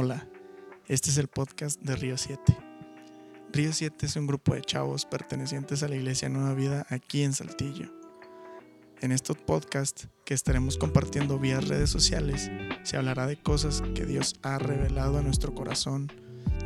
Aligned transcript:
Hola, 0.00 0.28
este 0.86 1.10
es 1.10 1.18
el 1.18 1.26
podcast 1.26 1.80
de 1.80 1.96
Río 1.96 2.16
7. 2.16 2.56
Río 3.52 3.72
7 3.72 4.06
es 4.06 4.14
un 4.14 4.28
grupo 4.28 4.54
de 4.54 4.62
chavos 4.62 5.04
pertenecientes 5.04 5.82
a 5.82 5.88
la 5.88 5.96
Iglesia 5.96 6.28
Nueva 6.28 6.54
Vida 6.54 6.86
aquí 6.88 7.24
en 7.24 7.32
Saltillo. 7.32 7.92
En 9.00 9.10
estos 9.10 9.38
podcasts 9.38 10.06
que 10.24 10.34
estaremos 10.34 10.78
compartiendo 10.78 11.40
vía 11.40 11.58
redes 11.58 11.90
sociales, 11.90 12.48
se 12.84 12.96
hablará 12.96 13.26
de 13.26 13.42
cosas 13.42 13.82
que 13.96 14.06
Dios 14.06 14.36
ha 14.42 14.60
revelado 14.60 15.18
a 15.18 15.22
nuestro 15.22 15.52
corazón, 15.52 16.12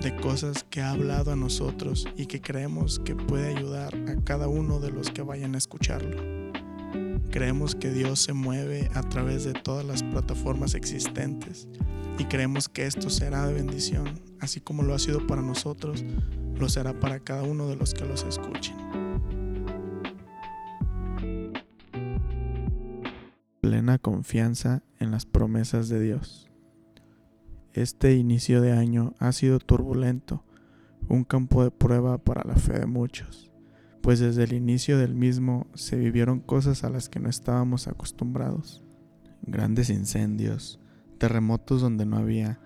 de 0.03 0.15
cosas 0.15 0.67
que 0.69 0.83
ha 0.83 0.91
hablado 0.91 1.33
a 1.33 1.37
nosotros 1.37 2.07
y 2.19 2.27
que 2.27 2.43
creemos 2.43 2.99
que 2.99 3.15
puede 3.15 3.57
ayudar 3.57 3.95
a 4.11 4.23
cada 4.25 4.47
uno 4.47 4.79
de 4.79 4.91
los 4.91 5.09
que 5.09 5.23
vayan 5.23 5.55
a 5.55 5.59
escucharlo. 5.59 6.42
Creemos 7.31 7.75
que 7.75 7.91
Dios 7.91 8.21
se 8.21 8.35
mueve 8.35 8.91
a 8.95 9.03
través 9.03 9.45
de 9.45 9.55
todas 9.55 9.87
las 9.87 10.03
plataformas 10.03 10.75
existentes 10.75 11.67
y 12.19 12.25
creemos 12.25 12.69
que 12.69 12.87
esto 12.87 13.09
será 13.09 13.47
de 13.47 13.55
bendición, 13.55 14.21
así 14.41 14.61
como 14.61 14.83
lo 14.83 14.95
ha 14.95 14.99
sido 14.99 15.27
para 15.27 15.41
nosotros, 15.41 16.05
lo 16.57 16.69
será 16.69 17.01
para 17.01 17.21
cada 17.21 17.43
uno 17.43 17.69
de 17.69 17.77
los 17.77 17.95
que 17.95 18.05
los 18.05 18.25
escuchen. 18.25 18.77
Plena 23.63 23.99
confianza 23.99 24.83
en 24.99 25.11
las 25.11 25.25
promesas 25.25 25.89
de 25.89 26.01
Dios. 26.01 26.51
Este 27.73 28.15
inicio 28.15 28.61
de 28.61 28.73
año 28.73 29.15
ha 29.19 29.33
sido 29.33 29.59
turbulento, 29.59 30.45
un 31.09 31.25
campo 31.25 31.65
de 31.65 31.71
prueba 31.71 32.19
para 32.19 32.45
la 32.45 32.57
fe 32.57 32.79
de 32.79 32.87
muchos 32.87 33.52
pues 34.03 34.19
desde 34.19 34.43
el 34.45 34.53
inicio 34.53 34.99
del 34.99 35.15
mismo 35.15 35.69
se 35.75 35.97
vivieron 35.97 36.41
cosas 36.41 36.83
a 36.83 36.91
las 36.91 37.09
que 37.09 37.21
no 37.21 37.31
estábamos 37.31 37.87
acostumbrados. 37.87 38.83
Grandes 39.43 39.91
incendios, 39.91 40.81
terremotos 41.19 41.81
donde 41.81 42.05
no 42.05 42.17
había, 42.17 42.59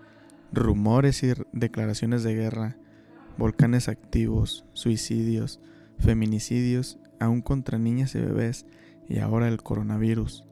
rumores 0.50 1.22
y 1.22 1.32
declaraciones 1.52 2.22
de 2.22 2.34
guerra, 2.34 2.78
volcanes 3.36 3.88
activos, 3.88 4.64
suicidios, 4.72 5.60
feminicidios, 5.98 6.98
aún 7.20 7.42
contra 7.42 7.78
niñas 7.78 8.14
y 8.14 8.20
bebés, 8.20 8.64
y 9.08 9.18
ahora 9.18 9.48
el 9.48 9.62
coronavirus. 9.62 10.44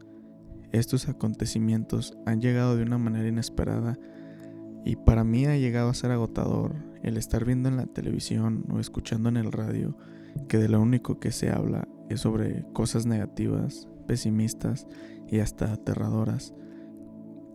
Estos 0.73 1.09
acontecimientos 1.09 2.17
han 2.27 2.41
llegado 2.41 2.77
de 2.77 2.83
una 2.83 2.99
manera 2.99 3.29
inesperada 3.29 3.99
y 4.85 4.97
para 4.97 5.25
mí 5.25 5.47
ha 5.47 5.57
llegado 5.57 5.89
a 5.89 5.95
ser 5.95 6.11
agotador 6.11 6.75
el 7.03 7.17
estar 7.17 7.45
viendo 7.45 7.69
en 7.69 7.77
la 7.77 7.87
televisión 7.87 8.67
o 8.71 8.81
escuchando 8.81 9.29
en 9.29 9.37
el 9.39 9.51
radio 9.51 9.97
que 10.49 10.59
de 10.59 10.69
lo 10.69 10.81
único 10.81 11.19
que 11.19 11.33
se 11.33 11.51
habla 11.51 11.89
es 12.09 12.21
sobre 12.21 12.65
cosas 12.73 13.07
negativas, 13.07 13.89
pesimistas 14.07 14.87
y 15.29 15.41
hasta 15.41 15.73
aterradoras. 15.73 16.55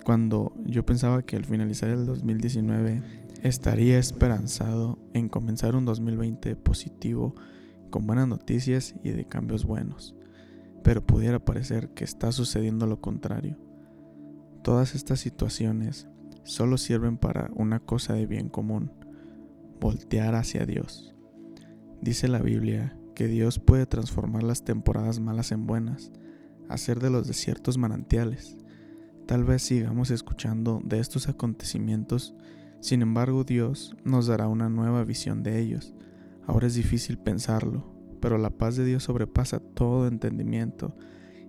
Cuando 0.03 0.53
yo 0.65 0.85
pensaba 0.85 1.21
que 1.23 1.35
al 1.35 1.45
finalizar 1.45 1.89
el 1.89 2.05
2019 2.05 3.01
estaría 3.43 3.99
esperanzado 3.99 4.97
en 5.13 5.29
comenzar 5.29 5.75
un 5.75 5.85
2020 5.85 6.55
positivo 6.55 7.35
con 7.89 8.05
buenas 8.07 8.27
noticias 8.27 8.95
y 9.03 9.11
de 9.11 9.25
cambios 9.25 9.65
buenos, 9.65 10.15
pero 10.83 11.05
pudiera 11.05 11.39
parecer 11.39 11.89
que 11.89 12.03
está 12.03 12.31
sucediendo 12.31 12.87
lo 12.87 13.01
contrario. 13.01 13.57
Todas 14.63 14.95
estas 14.95 15.19
situaciones 15.19 16.07
solo 16.43 16.77
sirven 16.77 17.17
para 17.17 17.49
una 17.55 17.79
cosa 17.79 18.13
de 18.13 18.25
bien 18.25 18.49
común, 18.49 18.91
voltear 19.79 20.35
hacia 20.35 20.65
Dios. 20.65 21.15
Dice 22.01 22.27
la 22.29 22.39
Biblia 22.39 22.95
que 23.13 23.27
Dios 23.27 23.59
puede 23.59 23.85
transformar 23.85 24.43
las 24.43 24.63
temporadas 24.63 25.19
malas 25.19 25.51
en 25.51 25.67
buenas, 25.67 26.13
hacer 26.69 26.99
de 27.01 27.09
los 27.09 27.27
desiertos 27.27 27.77
manantiales. 27.77 28.57
Tal 29.25 29.43
vez 29.43 29.63
sigamos 29.63 30.09
escuchando 30.09 30.81
de 30.85 30.99
estos 30.99 31.27
acontecimientos, 31.27 32.33
sin 32.79 33.01
embargo 33.01 33.43
Dios 33.43 33.97
nos 34.05 34.27
dará 34.27 34.47
una 34.47 34.69
nueva 34.69 35.03
visión 35.03 35.43
de 35.43 35.59
ellos. 35.59 35.93
Ahora 36.47 36.67
es 36.67 36.75
difícil 36.75 37.17
pensarlo, 37.17 37.93
pero 38.21 38.37
la 38.37 38.49
paz 38.49 38.77
de 38.77 38.85
Dios 38.85 39.03
sobrepasa 39.03 39.59
todo 39.59 40.07
entendimiento, 40.07 40.95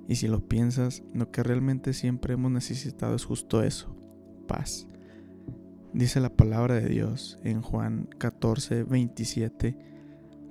y 0.08 0.16
si 0.16 0.26
lo 0.26 0.48
piensas, 0.48 1.04
lo 1.14 1.30
que 1.30 1.44
realmente 1.44 1.92
siempre 1.92 2.34
hemos 2.34 2.50
necesitado 2.50 3.14
es 3.14 3.24
justo 3.24 3.62
eso, 3.62 3.96
paz. 4.48 4.88
Dice 5.92 6.18
la 6.18 6.34
palabra 6.36 6.74
de 6.74 6.88
Dios 6.88 7.38
en 7.44 7.62
Juan 7.62 8.08
14, 8.18 8.82
27, 8.82 9.89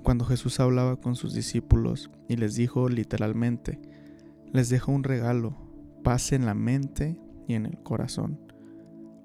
cuando 0.02 0.24
Jesús 0.24 0.60
hablaba 0.60 0.96
con 0.96 1.14
sus 1.14 1.34
discípulos 1.34 2.10
y 2.28 2.36
les 2.36 2.54
dijo 2.54 2.88
literalmente, 2.88 3.80
les 4.52 4.68
dejo 4.68 4.92
un 4.92 5.04
regalo, 5.04 5.56
paz 6.02 6.32
en 6.32 6.46
la 6.46 6.54
mente 6.54 7.18
y 7.46 7.54
en 7.54 7.66
el 7.66 7.78
corazón. 7.82 8.40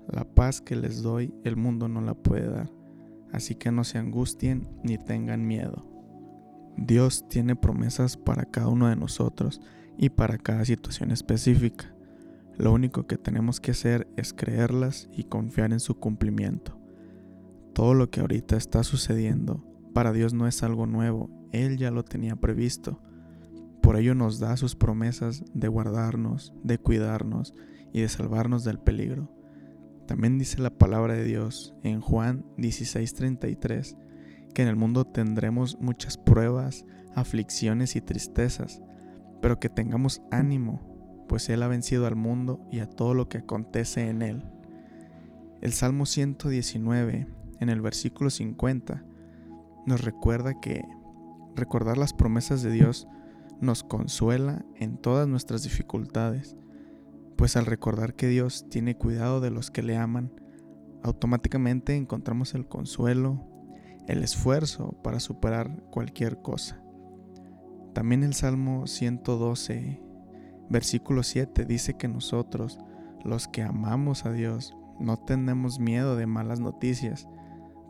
La 0.08 0.24
paz 0.24 0.62
que 0.62 0.76
les 0.76 1.02
doy 1.02 1.34
el 1.44 1.56
mundo 1.56 1.88
no 1.88 2.02
la 2.02 2.14
puede 2.14 2.50
dar, 2.50 2.70
así 3.32 3.56
que 3.56 3.72
no 3.72 3.84
se 3.84 3.98
angustien 3.98 4.68
ni 4.84 4.98
tengan 4.98 5.48
miedo. 5.48 5.86
Dios 6.78 7.28
tiene 7.30 7.56
promesas 7.56 8.18
para 8.18 8.46
cada 8.46 8.68
uno 8.68 8.88
de 8.88 8.96
nosotros 8.96 9.62
y 9.98 10.10
para 10.10 10.38
cada 10.38 10.66
situación 10.66 11.12
específica. 11.12 11.96
Lo 12.58 12.72
único 12.72 13.08
que 13.08 13.18
tenemos 13.18 13.60
que 13.60 13.72
hacer 13.72 14.08
es 14.18 14.34
creerlas 14.34 15.10
y 15.14 15.24
confiar 15.24 15.72
en 15.72 15.80
su 15.80 15.96
cumplimiento. 15.96 16.78
Todo 17.74 17.94
lo 17.94 18.10
que 18.10 18.20
ahorita 18.22 18.58
está 18.58 18.84
sucediendo 18.84 19.65
para 19.96 20.12
Dios 20.12 20.34
no 20.34 20.46
es 20.46 20.62
algo 20.62 20.88
nuevo, 20.88 21.30
Él 21.54 21.78
ya 21.78 21.90
lo 21.90 22.04
tenía 22.04 22.36
previsto. 22.36 23.02
Por 23.82 23.96
ello 23.96 24.14
nos 24.14 24.40
da 24.40 24.58
sus 24.58 24.76
promesas 24.76 25.46
de 25.54 25.70
guardarnos, 25.70 26.54
de 26.66 26.78
cuidarnos 26.78 27.54
y 27.94 28.02
de 28.02 28.10
salvarnos 28.10 28.66
del 28.66 28.78
peligro. 28.78 29.32
También 30.06 30.38
dice 30.38 30.62
la 30.62 30.78
palabra 30.78 31.14
de 31.14 31.24
Dios 31.24 31.76
en 31.82 32.02
Juan 32.02 32.44
16:33 32.58 33.96
que 34.54 34.64
en 34.64 34.68
el 34.68 34.76
mundo 34.76 35.06
tendremos 35.06 35.78
muchas 35.80 36.18
pruebas, 36.18 36.86
aflicciones 37.16 37.96
y 37.96 38.02
tristezas, 38.02 38.82
pero 39.42 39.62
que 39.62 39.70
tengamos 39.70 40.22
ánimo, 40.30 41.26
pues 41.30 41.48
Él 41.48 41.64
ha 41.64 41.70
vencido 41.70 42.06
al 42.06 42.18
mundo 42.18 42.60
y 42.70 42.80
a 42.80 42.90
todo 42.90 43.14
lo 43.14 43.30
que 43.30 43.38
acontece 43.38 44.10
en 44.10 44.24
él. 44.24 44.44
El 45.62 45.72
Salmo 45.72 46.06
119, 46.06 47.28
en 47.62 47.70
el 47.70 47.80
versículo 47.80 48.30
50, 48.30 49.06
nos 49.86 50.04
recuerda 50.04 50.60
que 50.60 50.84
recordar 51.56 51.98
las 51.98 52.14
promesas 52.14 52.62
de 52.62 52.72
Dios 52.72 53.08
nos 53.62 53.84
consuela 53.84 54.66
en 54.76 54.98
todas 54.98 55.28
nuestras 55.28 55.64
dificultades, 55.64 56.56
pues 57.38 57.56
al 57.56 57.66
recordar 57.66 58.16
que 58.16 58.28
Dios 58.28 58.66
tiene 58.70 58.98
cuidado 58.98 59.42
de 59.42 59.52
los 59.52 59.72
que 59.72 59.84
le 59.84 59.98
aman, 59.98 60.32
automáticamente 61.04 61.96
encontramos 61.96 62.54
el 62.56 62.68
consuelo, 62.68 63.48
el 64.08 64.24
esfuerzo 64.24 64.98
para 65.04 65.20
superar 65.20 65.84
cualquier 65.92 66.42
cosa. 66.42 66.82
También 67.94 68.24
el 68.24 68.34
Salmo 68.34 68.88
112, 68.88 70.02
versículo 70.70 71.24
7 71.24 71.66
dice 71.66 71.96
que 71.96 72.08
nosotros, 72.08 72.80
los 73.24 73.48
que 73.48 73.64
amamos 73.64 74.26
a 74.26 74.32
Dios, 74.32 74.76
no 75.00 75.18
tenemos 75.18 75.80
miedo 75.80 76.16
de 76.16 76.28
malas 76.28 76.60
noticias, 76.60 77.28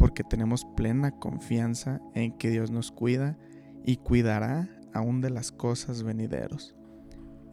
porque 0.05 0.23
tenemos 0.23 0.65
plena 0.65 1.09
confianza 1.09 1.99
en 2.13 2.31
que 2.31 2.51
Dios 2.51 2.69
nos 2.69 2.91
cuida 2.91 3.39
y 3.83 3.97
cuidará 3.97 4.69
aún 4.93 5.19
de 5.19 5.31
las 5.31 5.51
cosas 5.51 6.03
venideros. 6.03 6.75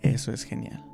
Eso 0.03 0.33
es 0.33 0.45
genial. 0.45 0.85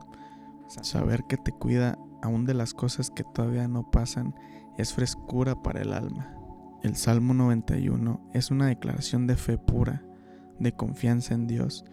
Saber 0.82 1.24
que 1.28 1.36
te 1.36 1.50
cuida 1.50 1.98
aún 2.22 2.44
de 2.44 2.54
las 2.54 2.74
cosas 2.74 3.10
que 3.10 3.24
todavía 3.34 3.66
no 3.66 3.90
pasan 3.90 4.36
es 4.76 4.94
frescura 4.94 5.60
para 5.60 5.80
el 5.80 5.92
alma. 5.94 6.32
El 6.84 6.94
Salmo 6.94 7.34
91 7.34 8.30
es 8.34 8.52
una 8.52 8.66
declaración 8.66 9.26
de 9.26 9.34
fe 9.34 9.58
pura, 9.58 10.04
de 10.60 10.70
confianza 10.70 11.34
en 11.34 11.48
Dios, 11.48 11.84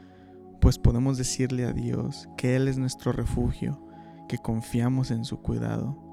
pues 0.62 0.78
podemos 0.78 1.18
decirle 1.18 1.66
a 1.66 1.74
Dios 1.74 2.30
que 2.38 2.56
Él 2.56 2.68
es 2.68 2.78
nuestro 2.78 3.14
refugio, 3.14 3.84
que 4.30 4.38
confiamos 4.38 5.10
en 5.10 5.26
su 5.26 5.42
cuidado 5.42 6.05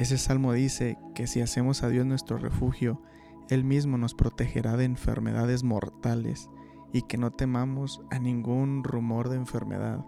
ese 0.00 0.16
salmo 0.16 0.54
dice 0.54 0.96
que 1.14 1.26
si 1.26 1.42
hacemos 1.42 1.82
a 1.82 1.90
Dios 1.90 2.06
nuestro 2.06 2.38
refugio, 2.38 3.02
Él 3.50 3.64
mismo 3.64 3.98
nos 3.98 4.14
protegerá 4.14 4.78
de 4.78 4.86
enfermedades 4.86 5.62
mortales 5.62 6.48
y 6.90 7.02
que 7.02 7.18
no 7.18 7.32
temamos 7.32 8.00
a 8.10 8.18
ningún 8.18 8.82
rumor 8.82 9.28
de 9.28 9.36
enfermedad, 9.36 10.02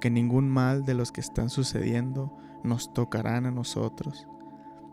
que 0.00 0.10
ningún 0.10 0.48
mal 0.48 0.84
de 0.84 0.94
los 0.94 1.10
que 1.10 1.20
están 1.20 1.50
sucediendo 1.50 2.36
nos 2.62 2.92
tocarán 2.92 3.46
a 3.46 3.50
nosotros, 3.50 4.28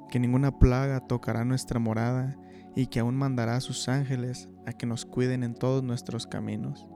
que 0.10 0.20
ninguna 0.20 0.58
plaga 0.58 1.02
tocará 1.02 1.46
nuestra 1.46 1.80
morada 1.80 2.36
y 2.76 2.88
que 2.88 3.02
aún 3.02 3.16
mandará 3.16 3.58
a 3.58 3.62
sus 3.62 3.88
ángeles 3.88 4.50
a 4.66 4.74
que 4.74 4.88
nos 4.88 5.06
cuiden 5.06 5.44
en 5.44 5.54
todos 5.54 5.84
nuestros 5.84 6.26
caminos. 6.26 6.88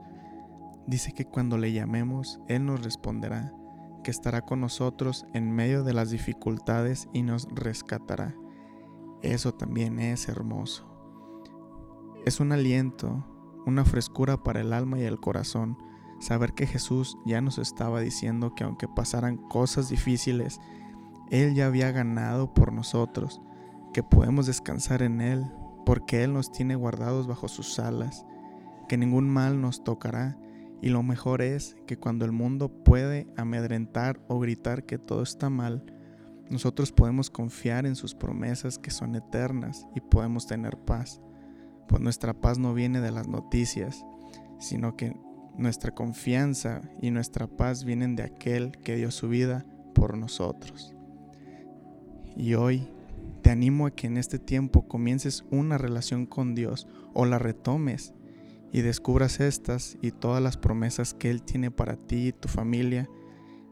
Dice 0.88 1.12
que 1.12 1.24
cuando 1.24 1.56
le 1.56 1.72
llamemos, 1.72 2.40
Él 2.48 2.66
nos 2.66 2.82
responderá 2.82 3.52
que 4.08 4.12
estará 4.12 4.40
con 4.40 4.62
nosotros 4.62 5.26
en 5.34 5.50
medio 5.50 5.84
de 5.84 5.92
las 5.92 6.08
dificultades 6.08 7.10
y 7.12 7.20
nos 7.20 7.46
rescatará. 7.52 8.34
Eso 9.20 9.52
también 9.52 9.98
es 9.98 10.30
hermoso. 10.30 10.86
Es 12.24 12.40
un 12.40 12.52
aliento, 12.52 13.26
una 13.66 13.84
frescura 13.84 14.42
para 14.42 14.62
el 14.62 14.72
alma 14.72 14.98
y 14.98 15.02
el 15.02 15.20
corazón 15.20 15.76
saber 16.20 16.54
que 16.54 16.66
Jesús 16.66 17.18
ya 17.26 17.42
nos 17.42 17.58
estaba 17.58 18.00
diciendo 18.00 18.54
que 18.54 18.64
aunque 18.64 18.88
pasaran 18.88 19.36
cosas 19.36 19.90
difíciles, 19.90 20.58
Él 21.30 21.54
ya 21.54 21.66
había 21.66 21.92
ganado 21.92 22.54
por 22.54 22.72
nosotros, 22.72 23.42
que 23.92 24.02
podemos 24.02 24.46
descansar 24.46 25.02
en 25.02 25.20
Él, 25.20 25.52
porque 25.84 26.24
Él 26.24 26.32
nos 26.32 26.50
tiene 26.50 26.76
guardados 26.76 27.26
bajo 27.26 27.46
sus 27.46 27.78
alas, 27.78 28.24
que 28.88 28.96
ningún 28.96 29.28
mal 29.28 29.60
nos 29.60 29.84
tocará, 29.84 30.38
y 30.80 30.90
lo 30.90 31.02
mejor 31.02 31.42
es 31.42 31.76
que 31.86 31.96
cuando 31.96 32.24
el 32.24 32.32
mundo 32.32 32.68
puede 32.68 33.26
amedrentar 33.36 34.20
o 34.28 34.38
gritar 34.38 34.84
que 34.84 34.98
todo 34.98 35.22
está 35.22 35.50
mal, 35.50 35.84
nosotros 36.50 36.92
podemos 36.92 37.30
confiar 37.30 37.84
en 37.84 37.96
sus 37.96 38.14
promesas 38.14 38.78
que 38.78 38.90
son 38.90 39.14
eternas 39.14 39.86
y 39.94 40.00
podemos 40.00 40.46
tener 40.46 40.78
paz, 40.78 41.20
pues 41.88 42.00
nuestra 42.00 42.32
paz 42.32 42.58
no 42.58 42.74
viene 42.74 43.00
de 43.00 43.10
las 43.10 43.28
noticias, 43.28 44.04
sino 44.58 44.96
que 44.96 45.16
nuestra 45.56 45.92
confianza 45.92 46.80
y 47.02 47.10
nuestra 47.10 47.48
paz 47.48 47.84
vienen 47.84 48.14
de 48.14 48.22
aquel 48.22 48.72
que 48.78 48.96
dio 48.96 49.10
su 49.10 49.28
vida 49.28 49.66
por 49.94 50.16
nosotros. 50.16 50.94
Y 52.36 52.54
hoy 52.54 52.88
te 53.42 53.50
animo 53.50 53.86
a 53.86 53.90
que 53.90 54.06
en 54.06 54.16
este 54.16 54.38
tiempo 54.38 54.86
comiences 54.86 55.44
una 55.50 55.76
relación 55.76 56.24
con 56.24 56.54
Dios 56.54 56.86
o 57.14 57.24
la 57.24 57.38
retomes 57.38 58.14
y 58.72 58.82
descubras 58.82 59.40
estas 59.40 59.96
y 60.02 60.10
todas 60.10 60.42
las 60.42 60.56
promesas 60.56 61.14
que 61.14 61.30
Él 61.30 61.42
tiene 61.42 61.70
para 61.70 61.96
ti 61.96 62.28
y 62.28 62.32
tu 62.32 62.48
familia 62.48 63.08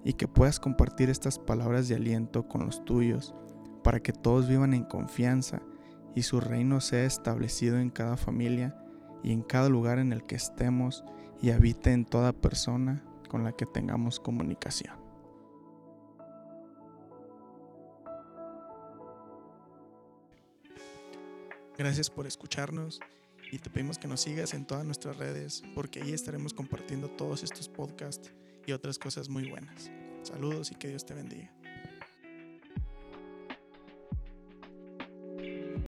y 0.04 0.14
que 0.14 0.28
puedas 0.28 0.60
compartir 0.60 1.10
estas 1.10 1.38
palabras 1.38 1.88
de 1.88 1.96
aliento 1.96 2.48
con 2.48 2.64
los 2.64 2.84
tuyos 2.84 3.34
para 3.82 4.00
que 4.00 4.12
todos 4.12 4.48
vivan 4.48 4.74
en 4.74 4.84
confianza 4.84 5.60
y 6.14 6.22
su 6.22 6.40
reino 6.40 6.80
sea 6.80 7.04
establecido 7.04 7.78
en 7.78 7.90
cada 7.90 8.16
familia 8.16 8.76
y 9.22 9.32
en 9.32 9.42
cada 9.42 9.68
lugar 9.68 9.98
en 9.98 10.12
el 10.12 10.24
que 10.24 10.36
estemos 10.36 11.04
y 11.42 11.50
habite 11.50 11.92
en 11.92 12.04
toda 12.04 12.32
persona 12.32 13.04
con 13.28 13.44
la 13.44 13.52
que 13.52 13.66
tengamos 13.66 14.20
comunicación. 14.20 14.94
Gracias 21.76 22.08
por 22.08 22.26
escucharnos 22.26 23.00
y 23.50 23.58
te 23.58 23.70
pedimos 23.70 23.98
que 23.98 24.08
nos 24.08 24.20
sigas 24.20 24.54
en 24.54 24.66
todas 24.66 24.84
nuestras 24.84 25.16
redes 25.16 25.62
porque 25.74 26.02
ahí 26.02 26.12
estaremos 26.12 26.52
compartiendo 26.52 27.08
todos 27.08 27.42
estos 27.42 27.68
podcasts 27.68 28.32
y 28.66 28.72
otras 28.72 28.98
cosas 28.98 29.28
muy 29.28 29.48
buenas. 29.48 29.90
Saludos 30.22 30.72
y 30.72 30.74
que 30.74 30.88
Dios 30.88 31.06
te 31.06 31.14
bendiga. 31.14 31.55